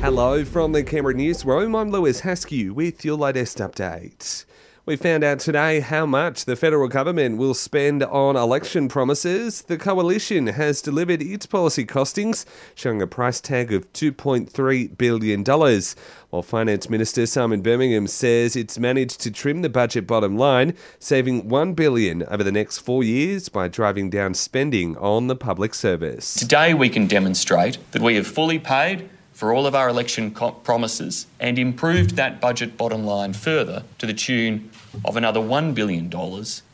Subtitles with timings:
[0.00, 1.76] Hello from the Canberra Newsroom.
[1.76, 4.46] I'm Lewis Haskew with your latest update.
[4.86, 9.60] We found out today how much the federal government will spend on election promises.
[9.60, 15.44] The coalition has delivered its policy costings, showing a price tag of $2.3 billion,
[16.30, 21.50] while Finance Minister Simon Birmingham says it's managed to trim the budget bottom line, saving
[21.50, 26.32] 1 billion over the next four years by driving down spending on the public service.
[26.36, 29.10] Today we can demonstrate that we have fully paid
[29.40, 34.12] for all of our election promises and improved that budget bottom line further to the
[34.12, 34.70] tune
[35.02, 36.10] of another $1 billion,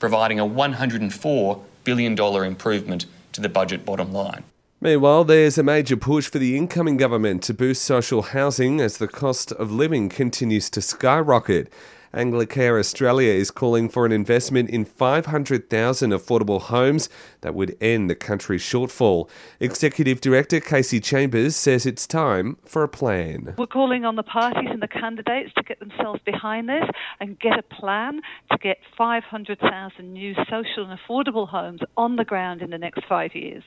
[0.00, 4.42] providing a $104 billion improvement to the budget bottom line.
[4.80, 9.06] Meanwhile, there's a major push for the incoming government to boost social housing as the
[9.06, 11.72] cost of living continues to skyrocket.
[12.16, 17.10] Anglicare Australia is calling for an investment in 500,000 affordable homes
[17.42, 19.28] that would end the country's shortfall.
[19.60, 23.54] Executive Director Kasy Chambers says it's time for a plan.
[23.58, 26.84] We're calling on the parties and the candidates to get themselves behind this
[27.20, 32.62] and get a plan to get 500,000 new social and affordable homes on the ground
[32.62, 33.62] in the next five years.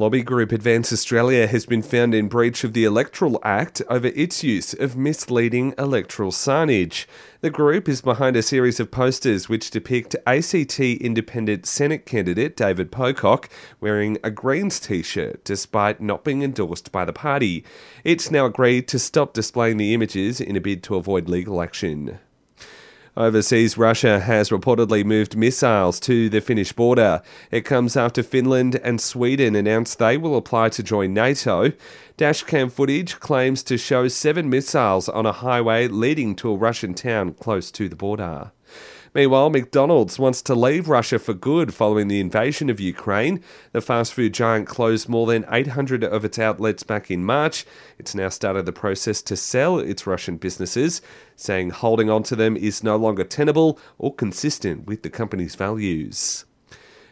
[0.00, 4.42] Lobby group Advance Australia has been found in breach of the Electoral Act over its
[4.42, 7.04] use of misleading electoral signage.
[7.42, 12.90] The group is behind a series of posters which depict ACT Independent Senate candidate David
[12.90, 17.62] Pocock wearing a Greens t shirt despite not being endorsed by the party.
[18.02, 22.20] It's now agreed to stop displaying the images in a bid to avoid legal action.
[23.16, 27.22] Overseas, Russia has reportedly moved missiles to the Finnish border.
[27.50, 31.72] It comes after Finland and Sweden announced they will apply to join NATO.
[32.16, 37.34] Dashcam footage claims to show seven missiles on a highway leading to a Russian town
[37.34, 38.52] close to the border.
[39.14, 43.42] Meanwhile, McDonald's wants to leave Russia for good following the invasion of Ukraine.
[43.72, 47.66] The fast food giant closed more than 800 of its outlets back in March.
[47.98, 51.02] It's now started the process to sell its Russian businesses,
[51.34, 56.44] saying holding on to them is no longer tenable or consistent with the company's values.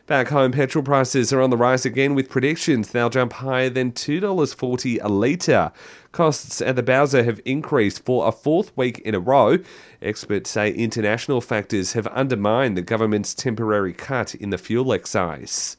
[0.08, 3.92] Back home, petrol prices are on the rise again with predictions they'll jump higher than
[3.92, 5.70] $2.40 a litre.
[6.12, 9.58] Costs at the Bowser have increased for a fourth week in a row.
[10.00, 15.76] Experts say international factors have undermined the government's temporary cut in the fuel excise.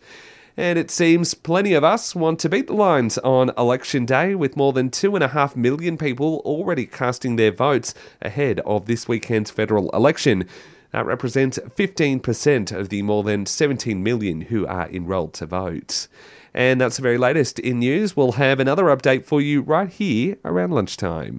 [0.55, 4.55] And it seems plenty of us want to beat the lines on election day, with
[4.55, 10.47] more than 2.5 million people already casting their votes ahead of this weekend's federal election.
[10.91, 16.07] That represents 15% of the more than 17 million who are enrolled to vote.
[16.53, 18.17] And that's the very latest in news.
[18.17, 21.37] We'll have another update for you right here around lunchtime.